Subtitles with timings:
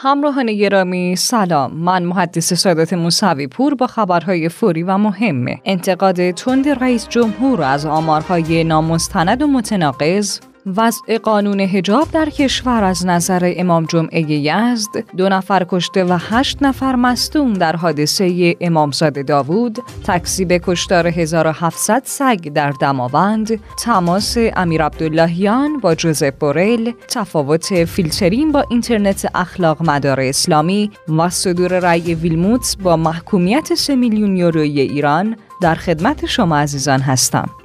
[0.00, 1.72] همراهان گرامی سلام.
[1.74, 7.86] من محدث سادات موسوی پور با خبرهای فوری و مهم انتقاد تند رئیس جمهور از
[7.86, 15.28] آمارهای نامستند و متناقض وضع قانون هجاب در کشور از نظر امام جمعه یزد دو
[15.28, 22.70] نفر کشته و هشت نفر مستون در حادثه امامزاده داوود تکسیب کشتار 1700 سگ در
[22.70, 31.30] دماوند تماس امیر عبداللهیان با جوزپ بوریل تفاوت فیلترین با اینترنت اخلاق مدار اسلامی و
[31.30, 37.57] صدور رأی ویلموتس با محکومیت 3 میلیون یورویی ایران در خدمت شما عزیزان هستم.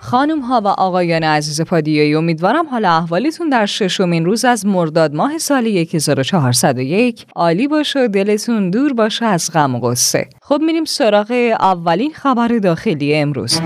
[0.00, 5.38] خانم ها و آقایان عزیز پادیایی امیدوارم حال احوالتون در ششمین روز از مرداد ماه
[5.38, 10.28] سال 1401 عالی باشه و دلتون دور باشه از غم و غصه.
[10.42, 13.60] خب میریم سراغ اولین خبر داخلی امروز.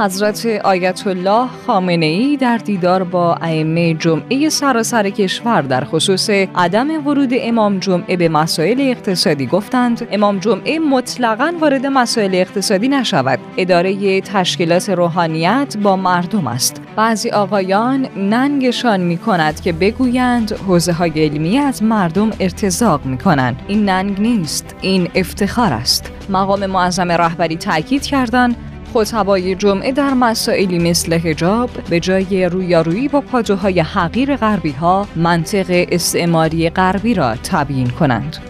[0.00, 7.06] حضرت آیت الله خامنه ای در دیدار با ائمه جمعه سراسر کشور در خصوص عدم
[7.06, 10.08] ورود امام جمعه به مسائل اقتصادی گفتند.
[10.10, 13.38] امام جمعه مطلقا وارد مسائل اقتصادی نشود.
[13.56, 16.80] اداره تشکیلات روحانیت با مردم است.
[16.96, 23.62] بعضی آقایان ننگشان می کند که بگویند حوزه های علمی از مردم ارتزاق می کنند
[23.68, 26.12] این ننگ نیست این افتخار است.
[26.28, 28.56] مقام معظم رهبری تاکید کردند
[28.94, 35.86] خطبای جمعه در مسائلی مثل هجاب به جای رویارویی با پادوهای حقیر غربی ها منطق
[35.90, 38.49] استعماری غربی را تبیین کنند.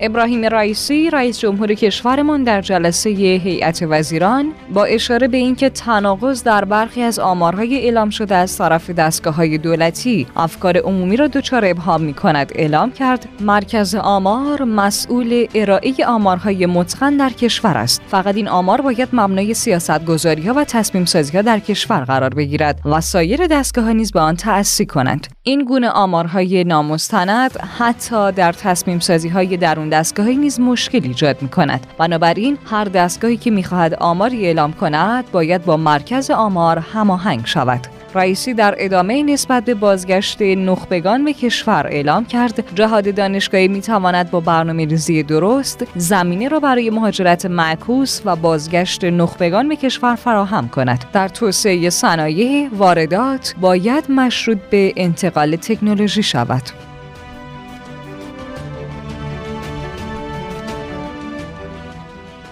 [0.00, 6.64] ابراهیم رئیسی رئیس جمهور کشورمان در جلسه هیئت وزیران با اشاره به اینکه تناقض در
[6.64, 12.00] برخی از آمارهای اعلام شده از طرف دستگاه های دولتی افکار عمومی را دچار ابهام
[12.00, 18.02] می کند اعلام کرد مرکز آمار مسئول ارائه آمارهای متقن در کشور است.
[18.08, 22.34] فقط این آمار باید مبنای سیاست گذاری ها و تصمیم سازی ها در کشور قرار
[22.34, 25.26] بگیرد و سایر دستگاه ها نیز به آن تأسی کنند.
[25.42, 31.48] این گونه آمارهای نامستند حتی در تصمیم سازی های درون دستگاهی نیز مشکل ایجاد می
[31.48, 37.80] کند بنابراین هر دستگاهی که می‌خواهد آماری اعلام کند باید با مرکز آمار هماهنگ شود.
[38.14, 44.30] رئیسی در ادامه نسبت به بازگشت نخبگان به کشور اعلام کرد جهاد دانشگاهی می تواند
[44.30, 50.68] با برنامه ریزی درست زمینه را برای مهاجرت معکوس و بازگشت نخبگان به کشور فراهم
[50.68, 51.04] کند.
[51.12, 56.87] در توسعه صنایع واردات باید مشروط به انتقال تکنولوژی شود.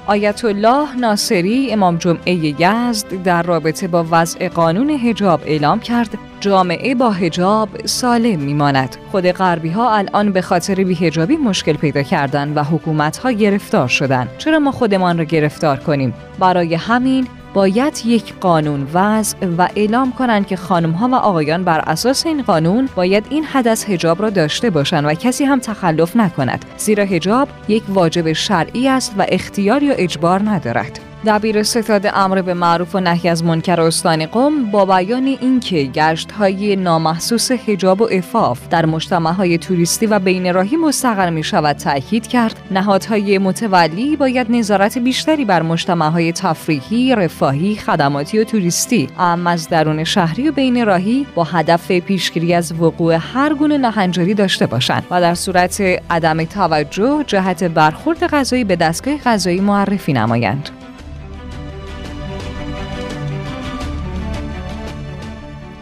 [0.09, 6.95] آیت الله ناصری امام جمعه یزد در رابطه با وضع قانون هجاب اعلام کرد جامعه
[6.95, 8.97] با هجاب سالم میماند.
[9.11, 14.29] خود غربی ها الان به خاطر بیهجابی مشکل پیدا کردن و حکومت ها گرفتار شدن.
[14.39, 20.47] چرا ما خودمان را گرفتار کنیم؟ برای همین باید یک قانون وضع و اعلام کنند
[20.47, 24.71] که خانم ها و آقایان بر اساس این قانون باید این حدث هجاب را داشته
[24.71, 29.95] باشند و کسی هم تخلف نکند زیرا هجاب یک واجب شرعی است و اختیار یا
[29.95, 31.06] اجبار ندارد.
[31.27, 36.33] دبیر ستاد امر به معروف و نهی از منکر استان قم با بیان اینکه گشت
[36.33, 41.77] های نامحسوس حجاب و افاف در مجتمع های توریستی و بین راهی مستقر می شود
[41.77, 49.09] تاکید کرد نهادهای متولی باید نظارت بیشتری بر مجتمع های تفریحی، رفاهی، خدماتی و توریستی
[49.19, 54.35] اما از درون شهری و بین راهی با هدف پیشگیری از وقوع هر گونه نهنجاری
[54.35, 60.86] داشته باشند و در صورت عدم توجه جهت برخورد غذایی به دستگاه غذایی معرفی نمایند.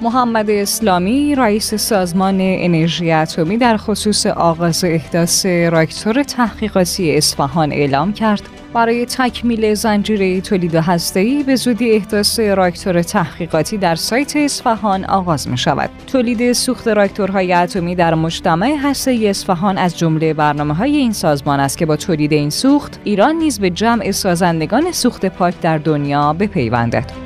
[0.04, 8.42] محمد اسلامی رئیس سازمان انرژی اتمی در خصوص آغاز احداث راکتور تحقیقاتی اصفهان اعلام کرد
[8.74, 15.58] برای تکمیل زنجیره تولید هسته‌ای به زودی احداث راکتور تحقیقاتی در سایت اصفهان آغاز می
[15.58, 15.90] شود.
[16.06, 21.78] تولید سوخت راکتورهای اتمی در مجتمع هسته‌ای اصفهان از جمله برنامه های این سازمان است
[21.78, 27.23] که با تولید این سوخت ایران نیز به جمع سازندگان سوخت پاک در دنیا بپیوندد.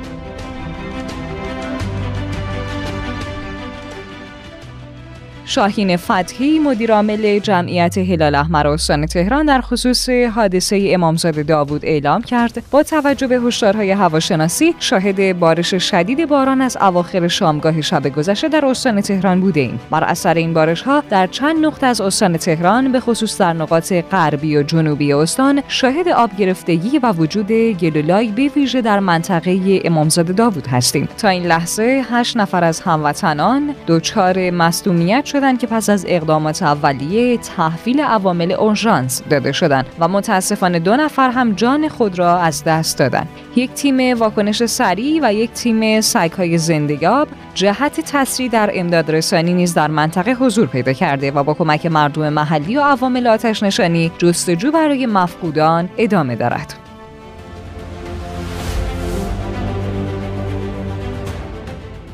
[5.49, 12.63] شاهین فتحی مدیرعامل جمعیت هلال احمر استان تهران در خصوص حادثه امامزاده داوود اعلام کرد.
[12.71, 18.65] با توجه به هشدارهای هواشناسی شاهد بارش شدید باران از اواخر شامگاه شب گذشته در
[18.65, 22.91] استان تهران بوده ایم بر اثر این بارش ها در چند نقطه از استان تهران
[22.91, 28.47] به خصوص در نقاط غربی و جنوبی استان شاهد آب گرفتگی و وجود گلولای به
[28.55, 31.09] ویژه در منطقه امامزاده داوود هستیم.
[31.17, 37.37] تا این لحظه هشت نفر از هموطنان دچار مصدومیت شدند که پس از اقدامات اولیه
[37.37, 42.97] تحویل عوامل اورژانس داده شدند و متاسفانه دو نفر هم جان خود را از دست
[42.97, 43.27] دادند.
[43.55, 49.73] یک تیم واکنش سریع و یک تیم سگهای زندگاب جهت تسریع در امداد رسانی نیز
[49.73, 54.71] در منطقه حضور پیدا کرده و با کمک مردم محلی و عوامل آتش نشانی جستجو
[54.71, 56.78] برای مفقودان ادامه دارد.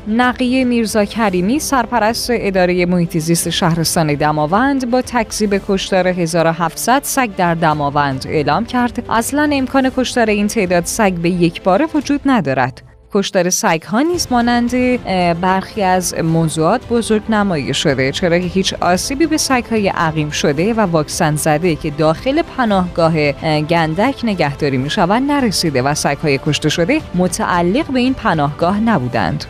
[0.08, 7.54] نقیه میرزا کریمی سرپرست اداره محیط زیست شهرستان دماوند با تکذیب کشتار 1700 سگ در
[7.54, 12.82] دماوند اعلام کرد اصلا امکان کشتار این تعداد سگ به یک باره وجود ندارد
[13.12, 14.70] کشتار سگ ها نیز مانند
[15.40, 20.74] برخی از موضوعات بزرگ نمایی شده چرا که هیچ آسیبی به سگ های عقیم شده
[20.74, 26.68] و واکسن زده که داخل پناهگاه گندک نگهداری می شوند نرسیده و سگ های کشته
[26.68, 29.44] شده متعلق به این پناهگاه نبودند.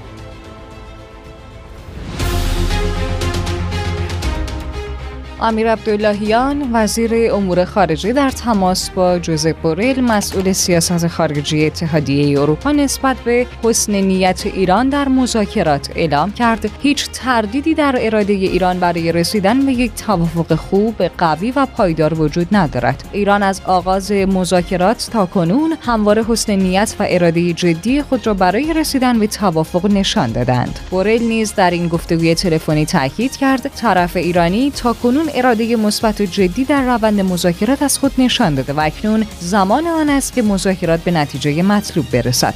[5.41, 12.73] امیر عبداللهیان وزیر امور خارجه در تماس با جوزپ بوریل مسئول سیاست خارجی اتحادیه اروپا
[12.73, 16.71] نسبت به حسن نیت ایران در مذاکرات اعلام کرد.
[16.83, 22.49] هیچ تردیدی در اراده ایران برای رسیدن به یک توافق خوب قوی و پایدار وجود
[22.53, 23.09] ندارد.
[23.13, 28.73] ایران از آغاز مذاکرات تا کنون همواره حسن نیت و اراده جدی خود را برای
[28.73, 30.79] رسیدن به توافق نشان دادند.
[30.91, 36.25] بوریل نیز در این گفتگوی تلفنی تاکید کرد طرف ایرانی تا کنون اراده مثبت و
[36.25, 41.01] جدی در روند مذاکرات از خود نشان داده و اکنون زمان آن است که مذاکرات
[41.01, 42.55] به نتیجه مطلوب برسد.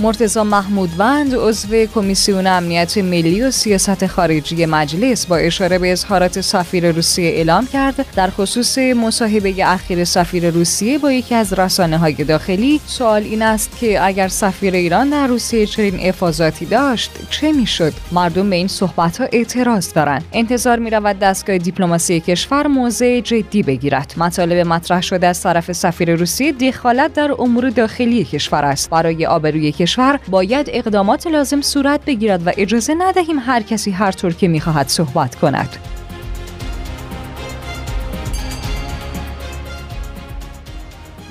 [0.00, 6.92] مرتزا محمودوند عضو کمیسیون امنیت ملی و سیاست خارجی مجلس با اشاره به اظهارات سفیر
[6.92, 8.06] روسیه اعلام کرد.
[8.16, 13.70] در خصوص مصاحبه اخیر سفیر روسیه با یکی از رسانه های داخلی سوال این است
[13.80, 19.20] که اگر سفیر ایران در روسیه چنین افاظاتی داشت چه می‌شد؟ مردم به این صحبت
[19.20, 20.24] ها اعتراض دارند.
[20.32, 24.14] انتظار می رود دستگاه دیپلماسی کشور موضع جدی بگیرد.
[24.16, 28.90] مطالب مطرح شده از طرف سفیر روسیه دخالت در امور داخلی کشور است.
[28.90, 34.32] برای آبروی کشور باید اقدامات لازم صورت بگیرد و اجازه ندهیم هر کسی هر طور
[34.32, 35.97] که می‌خواهد صحبت کند.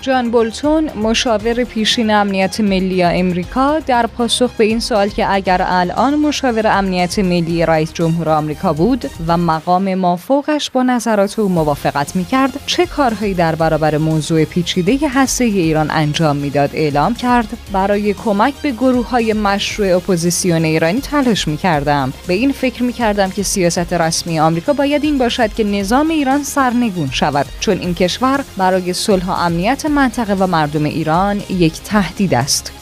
[0.07, 6.15] جان بولتون مشاور پیشین امنیت ملی امریکا در پاسخ به این سوال که اگر الان
[6.15, 12.59] مشاور امنیت ملی رئیس جمهور آمریکا بود و مقام مافوقش با نظرات او موافقت می‌کرد
[12.65, 18.71] چه کارهایی در برابر موضوع پیچیده هسته ایران انجام می‌داد اعلام کرد؟ برای کمک به
[18.71, 22.13] گروه های مشروع اپوزیسیون ایرانی تلاش می‌کردم.
[22.27, 27.09] به این فکر می‌کردم که سیاست رسمی آمریکا باید این باشد که نظام ایران سرنگون
[27.11, 32.73] شود چون این کشور برای صلح و امنیت منطقه و مردم ایران یک تهدید است.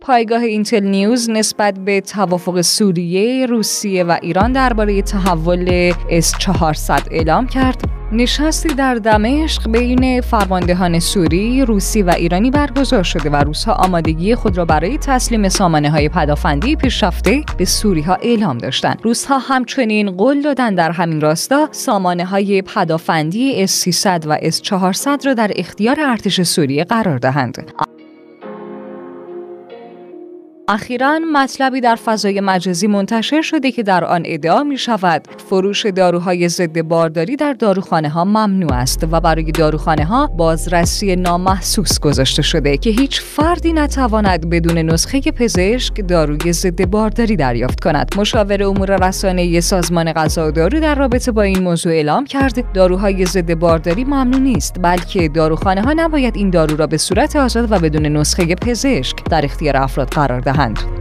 [0.00, 7.99] پایگاه اینتل نیوز نسبت به توافق سوریه، روسیه و ایران درباره تحول S400 اعلام کرد
[8.12, 14.56] نشستی در دمشق بین فرماندهان سوری، روسی و ایرانی برگزار شده و روسها آمادگی خود
[14.56, 19.00] را برای تسلیم سامانه های پدافندی پیشرفته به سوری ها اعلام داشتند.
[19.02, 25.50] روسها همچنین قول دادن در همین راستا سامانه های پدافندی S300 و S400 را در
[25.56, 27.72] اختیار ارتش سوریه قرار دهند.
[30.72, 36.48] اخیرا مطلبی در فضای مجازی منتشر شده که در آن ادعا می شود فروش داروهای
[36.48, 42.76] ضد بارداری در داروخانه ها ممنوع است و برای داروخانه ها بازرسی نامحسوس گذاشته شده
[42.76, 48.10] که هیچ فردی نتواند بدون نسخه پزشک داروی ضد بارداری دریافت کند.
[48.16, 53.26] مشاور امور رسانه سازمان غذا و دارو در رابطه با این موضوع اعلام کرد داروهای
[53.26, 57.78] ضد بارداری ممنوع نیست بلکه داروخانه ها نباید این دارو را به صورت آزاد و
[57.78, 60.59] بدون نسخه پزشک در اختیار افراد قرار دهند.
[60.60, 60.99] Hand.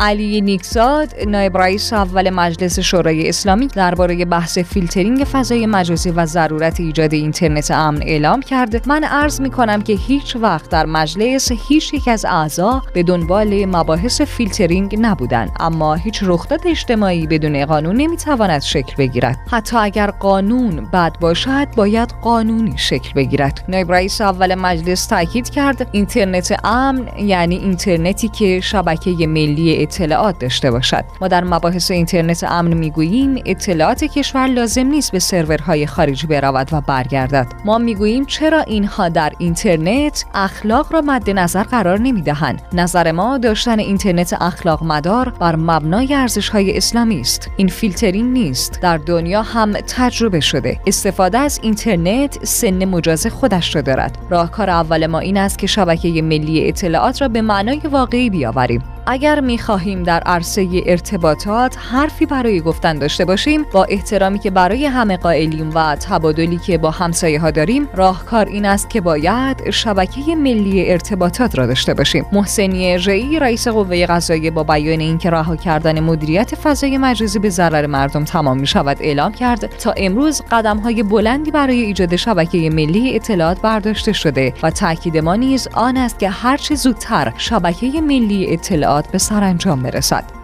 [0.00, 6.80] علی نیکزاد نایب رئیس اول مجلس شورای اسلامی درباره بحث فیلترینگ فضای مجازی و ضرورت
[6.80, 8.88] ایجاد اینترنت امن اعلام کرد.
[8.88, 13.64] من عرض می کنم که هیچ وقت در مجلس هیچ یک از اعضا به دنبال
[13.64, 19.38] مباحث فیلترینگ نبودند اما هیچ رخداد اجتماعی بدون قانون نمی‌تواند شکل بگیرد.
[19.50, 23.64] حتی اگر قانون بد باشد باید قانونی شکل بگیرد.
[23.68, 30.70] نایب رئیس اول مجلس تاکید کرد اینترنت امن یعنی اینترنتی که شبکه ملی اطلاعات داشته
[30.70, 31.04] باشد.
[31.20, 36.80] ما در مباحث اینترنت امن می‌گوییم اطلاعات کشور لازم نیست به سرورهای خارجی برود و
[36.80, 37.46] برگردد.
[37.64, 42.62] ما می‌گوییم چرا اینها در اینترنت اخلاق را مد نظر قرار نمی‌دهند.
[42.72, 47.50] نظر ما داشتن اینترنت اخلاق مدار بر مبنای ارزش های اسلامی است.
[47.56, 48.80] این فیلترینگ نیست.
[48.82, 50.80] در دنیا هم تجربه شده.
[50.86, 54.18] استفاده از اینترنت سن مجاز خودش را دارد.
[54.30, 58.82] راهکار اول ما این است که شبکه ملی اطلاعات را به معنای واقعی بیاوریم.
[59.10, 64.86] اگر می خواهیم در عرصه ارتباطات حرفی برای گفتن داشته باشیم با احترامی که برای
[64.86, 70.36] همه قائلیم و تبادلی که با همسایه ها داریم راهکار این است که باید شبکه
[70.36, 72.26] ملی ارتباطات را داشته باشیم.
[72.32, 77.86] محسنی اژه‌ای رئیس قوه قضاییه با بیان اینکه رها کردن مدیریت فضای مجازی به ضرر
[77.86, 83.16] مردم تمام می شود اعلام کرد تا امروز قدم های بلندی برای ایجاد شبکه ملی
[83.16, 88.97] اطلاعات برداشته شده و تاکید ما نیز آن است که هرچه زودتر شبکه ملی اطلاعات
[89.06, 90.37] به سرانجام برسد.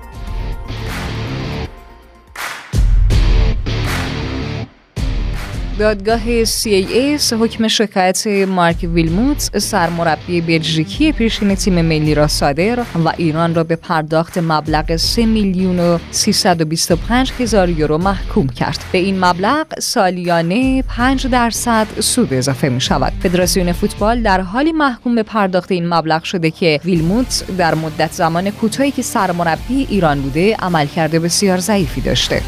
[5.78, 13.54] دادگاه CAS حکم شکایت مارک ویلموت سرمربی بلژیکی پیشین تیم ملی را صادر و ایران
[13.54, 18.84] را به پرداخت مبلغ 3 میلیون و 325 هزار یورو محکوم کرد.
[18.92, 23.12] به این مبلغ سالیانه 5 درصد سود اضافه می شود.
[23.22, 28.50] فدراسیون فوتبال در حالی محکوم به پرداخت این مبلغ شده که ویلموت در مدت زمان
[28.50, 32.42] کوتاهی که سرمربی ایران بوده عملکرد بسیار ضعیفی داشته.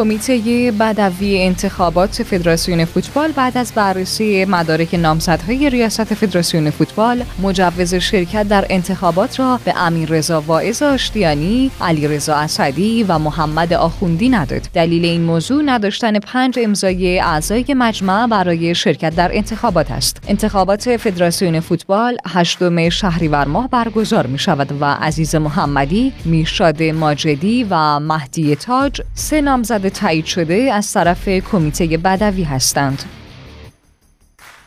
[0.00, 8.48] کمیته بدوی انتخابات فدراسیون فوتبال بعد از بررسی مدارک نامزدهای ریاست فدراسیون فوتبال مجوز شرکت
[8.48, 14.60] در انتخابات را به امیر رضا واعظ آشتیانی، علی رضا اسدی و محمد آخوندی نداد.
[14.74, 20.22] دلیل این موضوع نداشتن پنج امضای اعضای مجمع برای شرکت در انتخابات است.
[20.28, 28.00] انتخابات فدراسیون فوتبال هشتم شهریور ماه برگزار می شود و عزیز محمدی، میرشاد ماجدی و
[28.00, 33.02] مهدی تاج سه نامزد تایید شده از طرف کمیته بدوی هستند.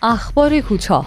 [0.03, 1.05] اخبار کوتاه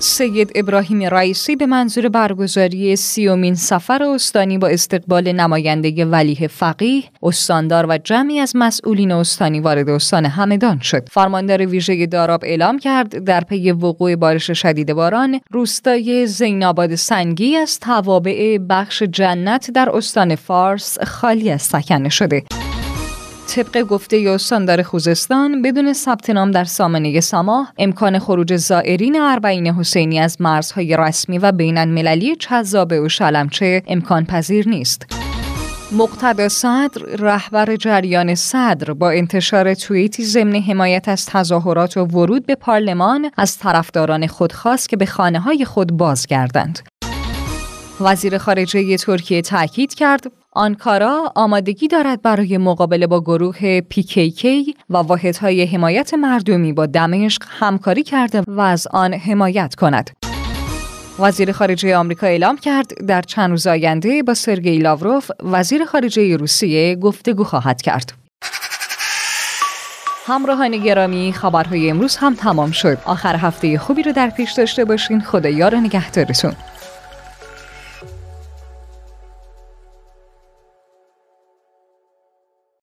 [0.00, 7.86] سید ابراهیم رئیسی به منظور برگزاری سی‌امین سفر استانی با استقبال نماینده ولیه فقیه، استاندار
[7.88, 11.08] و جمعی از مسئولین استانی وارد استان همدان شد.
[11.08, 17.80] فرماندار ویژه داراب اعلام کرد در پی وقوع بارش شدید باران، روستای زیناباد سنگی از
[17.80, 22.42] توابع بخش جنت در استان فارس خالی از سکنه شده.
[23.48, 30.18] طبق گفته استاندار خوزستان بدون ثبت نام در سامانه ساماه امکان خروج زائرین اربعین حسینی
[30.18, 35.06] از مرزهای رسمی و بین المللی چذابه و شلمچه امکان پذیر نیست.
[35.92, 42.54] مقتدا صدر رهبر جریان صدر با انتشار توییتی ضمن حمایت از تظاهرات و ورود به
[42.54, 46.87] پارلمان از طرفداران خود خواست که به خانه های خود بازگردند.
[48.00, 55.64] وزیر خارجه ترکیه تاکید کرد آنکارا آمادگی دارد برای مقابله با گروه پیکیکی و واحدهای
[55.64, 60.10] حمایت مردمی با دمشق همکاری کرده و از آن حمایت کند.
[61.18, 66.96] وزیر خارجه آمریکا اعلام کرد در چند روز آینده با سرگئی لاوروف وزیر خارجه روسیه
[66.96, 68.12] گفتگو خواهد کرد.
[70.26, 72.98] همراهان گرامی خبرهای امروز هم تمام شد.
[73.04, 75.20] آخر هفته خوبی رو در پیش داشته باشین.
[75.20, 76.52] خدایا رو نگهدارتون.